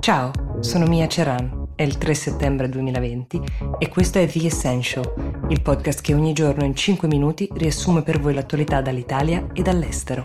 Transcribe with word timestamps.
Ciao, 0.00 0.30
sono 0.60 0.86
Mia 0.86 1.08
Ceran, 1.08 1.72
è 1.74 1.82
il 1.82 1.98
3 1.98 2.14
settembre 2.14 2.68
2020 2.68 3.42
e 3.78 3.88
questo 3.88 4.18
è 4.18 4.26
The 4.26 4.46
Essential, 4.46 5.44
il 5.48 5.60
podcast 5.60 6.00
che 6.00 6.14
ogni 6.14 6.32
giorno 6.32 6.64
in 6.64 6.74
5 6.74 7.08
minuti 7.08 7.48
riassume 7.54 8.02
per 8.02 8.20
voi 8.20 8.32
l'attualità 8.32 8.80
dall'Italia 8.80 9.48
e 9.52 9.60
dall'estero. 9.60 10.22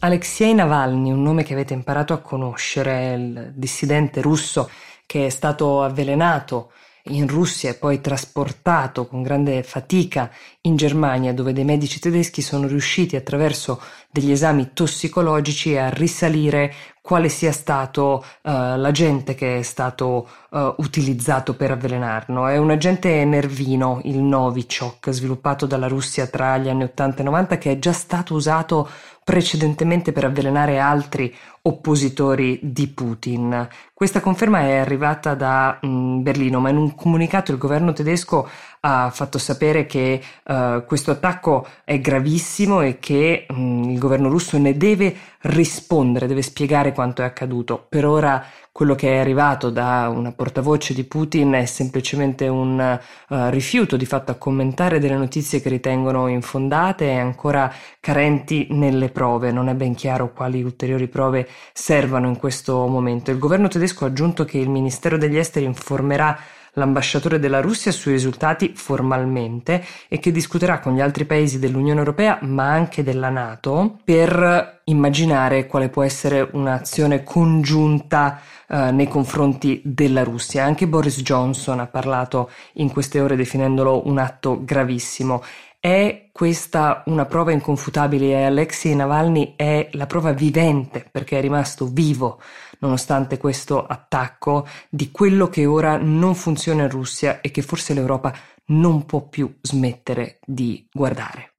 Alexei 0.00 0.52
Navalny, 0.52 1.10
un 1.10 1.22
nome 1.22 1.44
che 1.44 1.54
avete 1.54 1.74
imparato 1.74 2.12
a 2.12 2.20
conoscere, 2.20 3.14
il 3.14 3.52
dissidente 3.54 4.20
russo 4.20 4.68
che 5.06 5.26
è 5.26 5.30
stato 5.30 5.82
avvelenato 5.82 6.72
in 7.08 7.28
Russia 7.28 7.70
e 7.70 7.74
poi 7.74 8.00
trasportato 8.00 9.06
con 9.06 9.22
grande 9.22 9.62
fatica 9.62 10.30
in 10.62 10.76
Germania, 10.76 11.34
dove 11.34 11.52
dei 11.52 11.64
medici 11.64 12.00
tedeschi 12.00 12.40
sono 12.40 12.66
riusciti 12.66 13.16
attraverso 13.16 13.80
degli 14.10 14.30
esami 14.30 14.70
tossicologici 14.72 15.76
a 15.76 15.90
risalire 15.90 16.72
quale 17.02 17.28
sia 17.28 17.52
stato 17.52 18.24
uh, 18.24 18.50
l'agente 18.50 19.34
che 19.34 19.58
è 19.58 19.62
stato 19.62 20.26
uh, 20.48 20.74
utilizzato 20.78 21.54
per 21.54 21.72
avvelenarlo. 21.72 22.46
È 22.46 22.56
un 22.56 22.70
agente 22.70 23.22
nervino, 23.26 24.00
il 24.04 24.16
Novichok, 24.20 25.10
sviluppato 25.10 25.66
dalla 25.66 25.88
Russia 25.88 26.26
tra 26.26 26.56
gli 26.56 26.70
anni 26.70 26.84
80 26.84 27.20
e 27.20 27.24
90, 27.24 27.58
che 27.58 27.72
è 27.72 27.78
già 27.78 27.92
stato 27.92 28.32
usato 28.32 28.88
precedentemente 29.24 30.12
per 30.12 30.24
avvelenare 30.24 30.78
altri 30.78 31.34
oppositori 31.62 32.60
di 32.62 32.88
Putin. 32.88 33.66
Questa 33.94 34.20
conferma 34.20 34.60
è 34.60 34.76
arrivata 34.76 35.34
da 35.34 35.78
mh, 35.80 35.86
mm, 35.88 36.22
Berlino, 36.22 36.60
ma 36.60 36.68
in 36.68 36.76
un 36.76 36.94
comunicato 36.94 37.52
il 37.52 37.58
governo 37.58 37.94
tedesco 37.94 38.46
ha 38.80 39.08
fatto 39.10 39.38
sapere 39.38 39.86
che 39.86 40.20
uh, 40.44 40.84
questo 40.84 41.10
attacco 41.10 41.66
è 41.84 41.98
gravissimo 42.00 42.82
e 42.82 42.98
che 42.98 43.46
mh, 43.48 43.54
mm, 43.58 43.90
il 43.90 43.98
governo 43.98 44.28
russo 44.28 44.58
ne 44.58 44.76
deve 44.76 45.16
rispondere, 45.44 46.26
deve 46.26 46.42
spiegare 46.42 46.92
quanto 46.92 47.22
è 47.22 47.24
accaduto. 47.24 47.86
Per 47.88 48.06
ora 48.06 48.44
quello 48.72 48.94
che 48.94 49.14
è 49.14 49.18
arrivato 49.18 49.70
da 49.70 50.10
una 50.12 50.32
portavoce 50.32 50.94
di 50.94 51.04
Putin 51.04 51.52
è 51.52 51.64
semplicemente 51.64 52.48
un 52.48 52.98
uh, 53.28 53.48
rifiuto 53.50 53.96
di 53.96 54.06
fatto 54.06 54.32
a 54.32 54.36
commentare 54.36 54.98
delle 54.98 55.16
notizie 55.16 55.60
che 55.60 55.68
ritengono 55.68 56.26
infondate 56.28 57.04
e 57.04 57.18
ancora 57.18 57.72
carenti 58.00 58.68
nelle 58.70 59.10
prove. 59.10 59.52
Non 59.52 59.68
è 59.68 59.74
ben 59.74 59.94
chiaro 59.94 60.32
quali 60.32 60.62
ulteriori 60.62 61.08
prove 61.08 61.48
servano 61.72 62.26
in 62.26 62.36
questo 62.36 62.86
momento. 62.86 63.30
Il 63.30 63.38
governo 63.38 63.68
tedesco 63.68 64.04
ha 64.04 64.08
aggiunto 64.08 64.44
che 64.44 64.58
il 64.58 64.70
Ministero 64.70 65.18
degli 65.18 65.36
Esteri 65.36 65.66
informerà 65.66 66.36
l'ambasciatore 66.74 67.38
della 67.38 67.60
Russia 67.60 67.90
sui 67.92 68.12
risultati 68.12 68.72
formalmente 68.74 69.84
e 70.08 70.18
che 70.18 70.30
discuterà 70.30 70.78
con 70.78 70.94
gli 70.94 71.00
altri 71.00 71.24
paesi 71.24 71.58
dell'Unione 71.58 71.98
Europea 71.98 72.38
ma 72.42 72.70
anche 72.70 73.02
della 73.02 73.30
Nato 73.30 73.98
per 74.04 74.82
immaginare 74.84 75.66
quale 75.66 75.88
può 75.88 76.02
essere 76.02 76.48
un'azione 76.52 77.22
congiunta 77.24 78.40
eh, 78.68 78.90
nei 78.90 79.08
confronti 79.08 79.80
della 79.84 80.24
Russia. 80.24 80.64
Anche 80.64 80.86
Boris 80.86 81.20
Johnson 81.22 81.80
ha 81.80 81.86
parlato 81.86 82.50
in 82.74 82.90
queste 82.90 83.20
ore 83.20 83.36
definendolo 83.36 84.06
un 84.06 84.18
atto 84.18 84.62
gravissimo. 84.64 85.42
È 85.84 86.30
questa 86.32 87.02
una 87.08 87.26
prova 87.26 87.52
inconfutabile 87.52 88.28
e 88.28 88.44
Alexei 88.44 88.94
Navalny 88.94 89.52
è 89.54 89.90
la 89.92 90.06
prova 90.06 90.32
vivente 90.32 91.06
perché 91.10 91.36
è 91.36 91.42
rimasto 91.42 91.84
vivo 91.88 92.40
nonostante 92.78 93.36
questo 93.36 93.84
attacco 93.84 94.66
di 94.88 95.10
quello 95.10 95.48
che 95.48 95.66
ora 95.66 95.98
non 95.98 96.34
funziona 96.34 96.84
in 96.84 96.88
Russia 96.88 97.42
e 97.42 97.50
che 97.50 97.60
forse 97.60 97.92
l'Europa 97.92 98.32
non 98.68 99.04
può 99.04 99.28
più 99.28 99.58
smettere 99.60 100.38
di 100.46 100.88
guardare. 100.90 101.53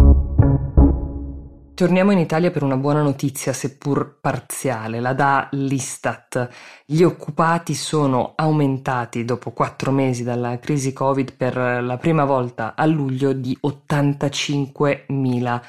Torniamo 1.76 2.12
in 2.12 2.20
Italia 2.20 2.52
per 2.52 2.64
una 2.64 2.78
buona 2.78 3.02
notizia, 3.02 3.52
seppur 3.52 4.20
parziale, 4.22 5.02
la 5.02 5.12
dà 5.12 5.50
l'Istat. 5.52 6.48
Gli 6.86 7.04
occupati 7.04 7.74
sono 7.74 8.32
aumentati 8.34 9.26
dopo 9.26 9.52
quattro 9.52 9.92
mesi 9.92 10.24
dalla 10.24 10.58
crisi 10.58 10.94
Covid 10.94 11.34
per 11.34 11.58
la 11.58 11.98
prima 11.98 12.24
volta 12.24 12.76
a 12.78 12.86
luglio 12.86 13.34
di 13.34 13.58
85.000 13.62 15.62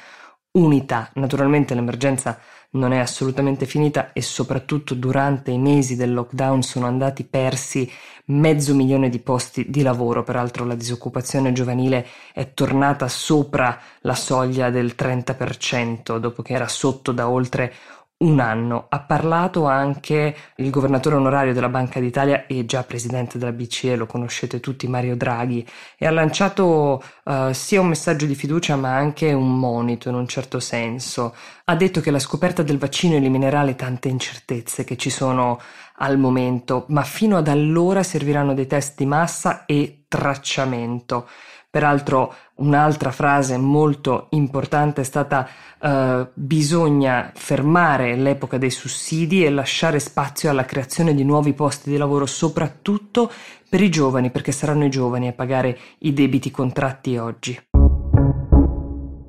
unità. 0.51 1.09
Naturalmente 1.15 1.75
l'emergenza 1.75 2.39
non 2.69 2.93
è 2.93 2.99
assolutamente 2.99 3.65
finita 3.65 4.13
e 4.13 4.21
soprattutto 4.21 4.93
durante 4.93 5.51
i 5.51 5.57
mesi 5.57 5.97
del 5.97 6.13
lockdown 6.13 6.61
sono 6.61 6.85
andati 6.85 7.25
persi 7.25 7.91
mezzo 8.27 8.73
milione 8.75 9.09
di 9.09 9.19
posti 9.19 9.69
di 9.69 9.81
lavoro, 9.81 10.23
peraltro 10.23 10.65
la 10.65 10.75
disoccupazione 10.75 11.53
giovanile 11.53 12.05
è 12.33 12.53
tornata 12.53 13.07
sopra 13.07 13.79
la 14.01 14.15
soglia 14.15 14.69
del 14.69 14.93
30% 14.97 16.17
dopo 16.17 16.41
che 16.41 16.53
era 16.53 16.67
sotto 16.67 17.11
da 17.11 17.29
oltre 17.29 17.73
un 18.19 18.39
anno. 18.39 18.87
Ha 18.89 19.01
parlato 19.01 19.65
anche 19.65 20.35
il 20.55 20.69
governatore 20.69 21.15
onorario 21.15 21.53
della 21.53 21.69
Banca 21.69 21.99
d'Italia 21.99 22.47
e 22.47 22.65
già 22.65 22.83
presidente 22.83 23.37
della 23.37 23.51
BCE, 23.51 23.95
lo 23.95 24.05
conoscete 24.05 24.59
tutti, 24.59 24.87
Mario 24.87 25.15
Draghi, 25.15 25.65
e 25.97 26.07
ha 26.07 26.11
lanciato 26.11 27.03
uh, 27.25 27.51
sia 27.51 27.81
un 27.81 27.87
messaggio 27.87 28.25
di 28.25 28.35
fiducia 28.35 28.75
ma 28.75 28.95
anche 28.95 29.33
un 29.33 29.59
monito 29.59 30.09
in 30.09 30.15
un 30.15 30.27
certo 30.27 30.59
senso. 30.59 31.35
Ha 31.65 31.75
detto 31.75 32.01
che 32.01 32.11
la 32.11 32.19
scoperta 32.19 32.63
del 32.63 32.77
vaccino 32.77 33.15
eliminerà 33.15 33.61
le 33.63 33.75
tante 33.75 34.07
incertezze 34.07 34.83
che 34.83 34.97
ci 34.97 35.09
sono 35.09 35.59
al 35.99 36.17
momento, 36.17 36.85
ma 36.89 37.03
fino 37.03 37.37
ad 37.37 37.47
allora 37.47 38.03
serviranno 38.03 38.53
dei 38.53 38.67
test 38.67 38.97
di 38.97 39.05
massa 39.05 39.65
e 39.65 40.05
tracciamento. 40.07 41.27
Peraltro 41.77 42.33
un'altra 42.55 43.11
frase 43.11 43.55
molto 43.55 44.29
importante 44.31 45.01
è 45.01 45.03
stata 45.03 45.47
uh, 45.79 46.27
bisogna 46.33 47.31
fermare 47.35 48.15
l'epoca 48.15 48.57
dei 48.57 48.71
sussidi 48.71 49.45
e 49.45 49.51
lasciare 49.51 49.99
spazio 49.99 50.49
alla 50.49 50.65
creazione 50.65 51.13
di 51.13 51.23
nuovi 51.23 51.53
posti 51.53 51.91
di 51.91 51.97
lavoro, 51.97 52.25
soprattutto 52.25 53.31
per 53.69 53.81
i 53.81 53.91
giovani, 53.91 54.31
perché 54.31 54.51
saranno 54.51 54.85
i 54.85 54.89
giovani 54.89 55.27
a 55.27 55.33
pagare 55.33 55.77
i 55.99 56.13
debiti 56.13 56.49
contratti 56.49 57.15
oggi. 57.15 57.76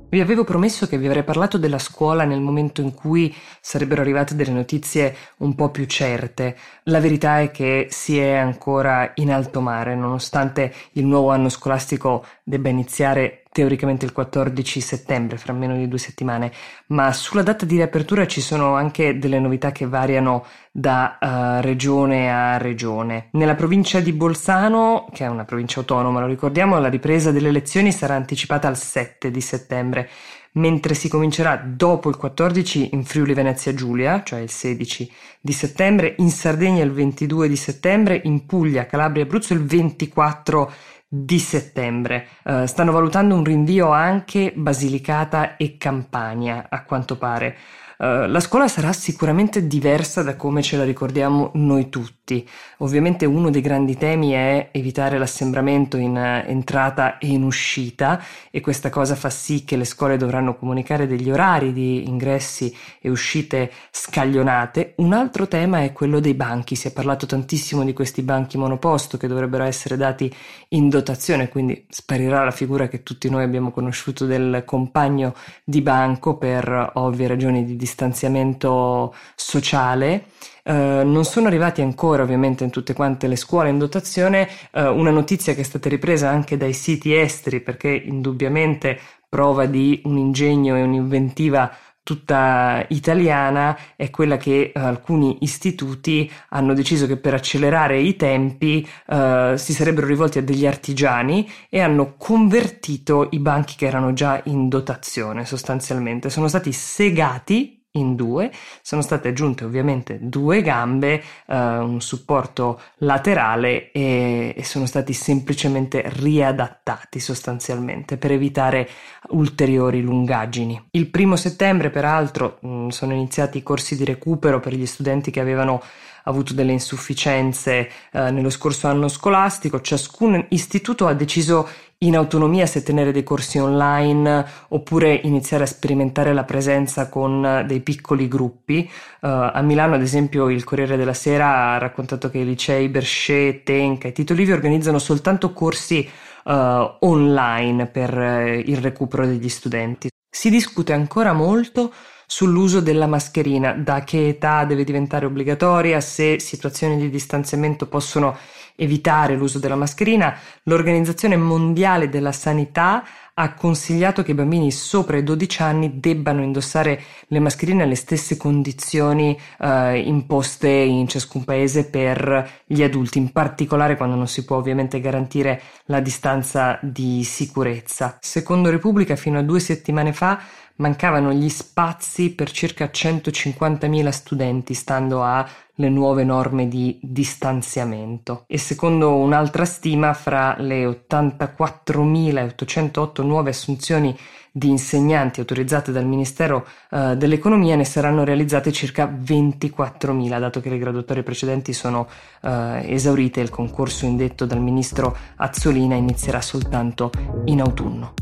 Vi 0.09 0.19
avevo 0.19 0.43
promesso 0.43 0.87
che 0.87 0.97
vi 0.97 1.05
avrei 1.05 1.23
parlato 1.23 1.59
della 1.59 1.77
scuola 1.77 2.23
nel 2.23 2.41
momento 2.41 2.81
in 2.81 2.95
cui 2.95 3.31
sarebbero 3.61 4.01
arrivate 4.01 4.33
delle 4.33 4.49
notizie 4.49 5.15
un 5.37 5.53
po' 5.53 5.69
più 5.69 5.85
certe. 5.85 6.57
La 6.85 6.99
verità 6.99 7.41
è 7.41 7.51
che 7.51 7.89
si 7.91 8.17
è 8.17 8.33
ancora 8.33 9.11
in 9.15 9.31
alto 9.31 9.61
mare, 9.61 9.93
nonostante 9.93 10.73
il 10.93 11.05
nuovo 11.05 11.29
anno 11.29 11.47
scolastico 11.47 12.25
debba 12.43 12.69
iniziare 12.69 13.43
teoricamente 13.59 14.05
il 14.05 14.13
14 14.13 14.79
settembre, 14.79 15.35
fra 15.35 15.51
meno 15.51 15.75
di 15.75 15.89
due 15.89 15.97
settimane, 15.97 16.49
ma 16.87 17.11
sulla 17.11 17.43
data 17.43 17.65
di 17.65 17.75
riapertura 17.75 18.25
ci 18.25 18.39
sono 18.39 18.75
anche 18.75 19.19
delle 19.19 19.37
novità 19.37 19.73
che 19.73 19.85
variano 19.85 20.45
da 20.71 21.17
uh, 21.19 21.61
regione 21.61 22.31
a 22.31 22.57
regione. 22.57 23.27
Nella 23.33 23.55
provincia 23.55 23.99
di 23.99 24.13
Bolzano, 24.13 25.09
che 25.11 25.25
è 25.25 25.27
una 25.27 25.43
provincia 25.43 25.81
autonoma, 25.81 26.21
lo 26.21 26.27
ricordiamo, 26.27 26.79
la 26.79 26.87
ripresa 26.87 27.31
delle 27.31 27.51
lezioni 27.51 27.91
sarà 27.91 28.15
anticipata 28.15 28.69
al 28.69 28.77
7 28.77 29.29
di 29.29 29.41
settembre, 29.41 30.09
mentre 30.53 30.93
si 30.93 31.09
comincerà 31.09 31.55
dopo 31.57 32.09
il 32.09 32.17
14 32.17 32.89
in 32.93 33.03
Friuli 33.03 33.33
Venezia 33.33 33.73
Giulia, 33.73 34.23
cioè 34.23 34.39
il 34.39 34.49
16 34.49 35.11
di 35.41 35.51
settembre, 35.51 36.15
in 36.17 36.29
Sardegna 36.29 36.83
il 36.83 36.91
22 36.91 37.47
di 37.47 37.55
settembre, 37.55 38.21
in 38.23 38.45
Puglia, 38.45 38.85
Calabria 38.85 39.23
e 39.23 39.25
Abruzzo 39.25 39.53
il 39.53 39.63
24 39.63 40.71
di 41.07 41.39
settembre. 41.39 42.27
Uh, 42.43 42.65
stanno 42.65 42.91
valutando 42.91 43.35
un 43.35 43.43
rinvio 43.43 43.89
anche 43.91 44.53
Basilicata 44.55 45.57
e 45.57 45.77
Campania, 45.77 46.67
a 46.69 46.83
quanto 46.83 47.17
pare. 47.17 47.55
Uh, 47.97 48.27
la 48.27 48.39
scuola 48.39 48.67
sarà 48.67 48.93
sicuramente 48.93 49.67
diversa 49.67 50.23
da 50.23 50.35
come 50.35 50.61
ce 50.61 50.77
la 50.77 50.83
ricordiamo 50.83 51.51
noi 51.55 51.89
tutti 51.89 52.18
tutti. 52.29 52.47
Ovviamente 52.77 53.25
uno 53.25 53.49
dei 53.49 53.61
grandi 53.61 53.97
temi 53.97 54.31
è 54.31 54.69
evitare 54.71 55.17
l'assembramento 55.17 55.97
in 55.97 56.15
eh, 56.15 56.45
entrata 56.47 57.17
e 57.17 57.27
in 57.27 57.43
uscita 57.43 58.23
e 58.51 58.61
questa 58.61 58.89
cosa 58.89 59.15
fa 59.15 59.29
sì 59.29 59.65
che 59.65 59.75
le 59.75 59.85
scuole 59.85 60.17
dovranno 60.17 60.55
comunicare 60.55 61.07
degli 61.07 61.29
orari 61.31 61.73
di 61.73 62.07
ingressi 62.07 62.73
e 63.01 63.09
uscite 63.09 63.71
scaglionate. 63.89 64.93
Un 64.97 65.13
altro 65.13 65.47
tema 65.47 65.83
è 65.83 65.91
quello 65.91 66.19
dei 66.19 66.35
banchi, 66.35 66.75
si 66.75 66.87
è 66.87 66.93
parlato 66.93 67.25
tantissimo 67.25 67.83
di 67.83 67.93
questi 67.93 68.21
banchi 68.21 68.57
monoposto 68.57 69.17
che 69.17 69.27
dovrebbero 69.27 69.63
essere 69.63 69.97
dati 69.97 70.33
in 70.69 70.89
dotazione, 70.89 71.49
quindi 71.49 71.85
sparirà 71.89 72.43
la 72.43 72.51
figura 72.51 72.87
che 72.87 73.03
tutti 73.03 73.29
noi 73.29 73.43
abbiamo 73.43 73.71
conosciuto 73.71 74.25
del 74.25 74.63
compagno 74.65 75.33
di 75.63 75.81
banco 75.81 76.37
per 76.37 76.91
ovvie 76.93 77.27
ragioni 77.27 77.65
di 77.65 77.75
distanziamento 77.75 79.13
sociale 79.35 80.25
eh, 80.69 81.03
non 81.03 81.25
sono 81.25 81.47
arrivati 81.47 81.81
ancora 81.81 82.21
ovviamente 82.21 82.63
in 82.63 82.69
tutte 82.69 82.93
quante 82.93 83.25
le 83.25 83.35
scuole 83.35 83.69
in 83.69 83.79
dotazione, 83.79 84.47
uh, 84.73 84.81
una 84.81 85.09
notizia 85.09 85.55
che 85.55 85.61
è 85.61 85.63
stata 85.63 85.89
ripresa 85.89 86.29
anche 86.29 86.57
dai 86.57 86.73
siti 86.73 87.15
esteri 87.15 87.59
perché 87.59 87.89
indubbiamente 87.89 88.99
prova 89.27 89.65
di 89.65 89.99
un 90.05 90.19
ingegno 90.19 90.75
e 90.75 90.83
un'inventiva 90.83 91.75
tutta 92.03 92.85
italiana 92.89 93.75
è 93.95 94.11
quella 94.11 94.37
che 94.37 94.71
uh, 94.75 94.79
alcuni 94.79 95.37
istituti 95.41 96.31
hanno 96.49 96.75
deciso 96.75 97.07
che 97.07 97.17
per 97.17 97.33
accelerare 97.33 97.99
i 97.99 98.15
tempi 98.15 98.87
uh, 99.07 99.55
si 99.55 99.73
sarebbero 99.73 100.05
rivolti 100.05 100.37
a 100.37 100.43
degli 100.43 100.67
artigiani 100.67 101.49
e 101.67 101.79
hanno 101.79 102.13
convertito 102.15 103.29
i 103.31 103.39
banchi 103.39 103.75
che 103.75 103.87
erano 103.87 104.13
già 104.13 104.39
in 104.45 104.69
dotazione 104.69 105.45
sostanzialmente. 105.45 106.29
Sono 106.29 106.47
stati 106.47 106.71
segati 106.71 107.78
in 107.99 108.15
due, 108.15 108.51
sono 108.81 109.01
state 109.01 109.29
aggiunte 109.29 109.65
ovviamente 109.65 110.17
due 110.21 110.61
gambe, 110.61 111.21
eh, 111.47 111.55
un 111.55 112.01
supporto 112.01 112.81
laterale 112.97 113.91
e, 113.91 114.53
e 114.55 114.63
sono 114.63 114.85
stati 114.85 115.13
semplicemente 115.13 116.03
riadattati 116.05 117.19
sostanzialmente 117.19 118.17
per 118.17 118.31
evitare 118.31 118.89
ulteriori 119.29 120.01
lungaggini. 120.01 120.87
Il 120.91 121.07
primo 121.07 121.35
settembre 121.35 121.89
peraltro 121.89 122.57
mh, 122.61 122.87
sono 122.87 123.13
iniziati 123.13 123.59
i 123.59 123.63
corsi 123.63 123.95
di 123.95 124.05
recupero 124.05 124.59
per 124.59 124.73
gli 124.73 124.85
studenti 124.85 125.31
che 125.31 125.39
avevano 125.39 125.81
avuto 126.29 126.53
delle 126.53 126.71
insufficienze 126.71 127.89
eh, 128.11 128.31
nello 128.31 128.49
scorso 128.49 128.87
anno 128.87 129.07
scolastico, 129.07 129.81
ciascun 129.81 130.45
istituto 130.49 131.07
ha 131.07 131.13
deciso 131.13 131.67
in 132.01 132.15
autonomia 132.15 132.65
se 132.65 132.81
tenere 132.81 133.11
dei 133.11 133.23
corsi 133.23 133.57
online 133.57 134.45
oppure 134.69 135.19
iniziare 135.23 135.63
a 135.63 135.67
sperimentare 135.67 136.33
la 136.33 136.45
presenza 136.45 137.09
con 137.09 137.65
dei 137.67 137.81
piccoli 137.81 138.29
gruppi. 138.29 138.89
Uh, 139.19 139.27
a 139.27 139.61
Milano, 139.61 139.95
ad 139.95 140.01
esempio, 140.01 140.49
il 140.49 140.63
Corriere 140.63 140.95
della 140.95 141.13
Sera 141.13 141.73
ha 141.73 141.77
raccontato 141.77 142.29
che 142.29 142.37
i 142.37 142.45
licei 142.45 142.87
Berchet, 142.87 143.63
Tenca 143.63 144.07
e 144.07 144.13
Tito 144.13 144.33
Livio 144.33 144.55
organizzano 144.55 144.97
soltanto 144.97 145.51
corsi 145.51 146.07
uh, 146.45 146.51
online 146.99 147.87
per 147.87 148.17
uh, 148.17 148.47
il 148.53 148.77
recupero 148.77 149.25
degli 149.25 149.49
studenti. 149.49 150.09
Si 150.39 150.49
discute 150.49 150.93
ancora 150.93 151.33
molto 151.33 151.93
sull'uso 152.25 152.79
della 152.79 153.07
mascherina, 153.07 153.73
da 153.73 154.05
che 154.05 154.29
età 154.29 154.63
deve 154.63 154.85
diventare 154.85 155.25
obbligatoria, 155.25 155.99
se 155.99 156.39
situazioni 156.39 156.95
di 156.95 157.09
distanziamento 157.09 157.87
possono 157.87 158.37
evitare 158.77 159.35
l'uso 159.35 159.59
della 159.59 159.75
mascherina. 159.75 160.33
L'Organizzazione 160.63 161.35
Mondiale 161.35 162.07
della 162.07 162.31
Sanità 162.31 163.03
ha 163.41 163.53
consigliato 163.53 164.21
che 164.21 164.31
i 164.31 164.33
bambini 164.35 164.69
sopra 164.69 165.15
i 165.15 165.23
12 165.23 165.61
anni 165.61 165.99
debbano 166.01 166.43
indossare 166.43 167.01
le 167.27 167.39
mascherine 167.39 167.83
alle 167.83 167.95
stesse 167.95 168.35
condizioni 168.35 169.37
eh, 169.59 169.97
imposte 169.99 170.67
in 170.67 171.07
ciascun 171.07 171.45
paese 171.45 171.89
per 171.89 172.63
gli 172.65 172.83
adulti, 172.83 173.17
in 173.17 173.31
particolare 173.31 173.95
quando 173.95 174.15
non 174.15 174.27
si 174.27 174.43
può 174.43 174.57
ovviamente 174.57 174.99
garantire 174.99 175.61
la 175.85 176.01
distanza 176.01 176.79
di 176.81 177.23
sicurezza. 177.23 178.17
Secondo 178.19 178.69
Repubblica, 178.69 179.15
fino 179.15 179.39
a 179.39 179.43
due 179.43 179.61
settimane 179.61 180.11
fa 180.11 180.41
mancavano 180.79 181.31
gli 181.31 181.49
spazi 181.49 182.31
per 182.31 182.49
circa 182.51 182.85
150.000 182.85 184.09
studenti 184.09 184.73
stando 184.73 185.23
alle 185.23 185.89
nuove 185.89 186.23
norme 186.23 186.67
di 186.67 186.97
distanziamento 187.01 188.45
e 188.47 188.57
secondo 188.57 189.15
un'altra 189.15 189.65
stima 189.65 190.13
fra 190.13 190.55
le 190.57 190.85
84.808 190.85 193.23
nuove 193.23 193.51
assunzioni 193.51 194.17
di 194.51 194.69
insegnanti 194.69 195.39
autorizzate 195.39 195.91
dal 195.91 196.05
Ministero 196.05 196.67
eh, 196.89 197.15
dell'Economia 197.15 197.75
ne 197.75 197.85
saranno 197.85 198.23
realizzate 198.23 198.71
circa 198.71 199.05
24.000 199.05 200.39
dato 200.39 200.59
che 200.59 200.69
le 200.69 200.79
graduatorie 200.79 201.23
precedenti 201.23 201.71
sono 201.71 202.07
eh, 202.41 202.93
esaurite 202.93 203.39
e 203.39 203.43
il 203.43 203.49
concorso 203.49 204.05
indetto 204.05 204.45
dal 204.45 204.61
ministro 204.61 205.15
Azzolina 205.35 205.95
inizierà 205.95 206.41
soltanto 206.41 207.11
in 207.45 207.61
autunno. 207.61 208.18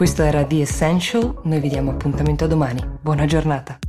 Questo 0.00 0.22
era 0.22 0.46
The 0.46 0.62
Essential, 0.62 1.40
noi 1.42 1.60
vi 1.60 1.68
diamo 1.68 1.90
appuntamento 1.90 2.44
a 2.44 2.48
domani. 2.48 2.82
Buona 3.02 3.26
giornata. 3.26 3.79